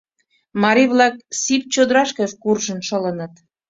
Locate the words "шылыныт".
2.87-3.33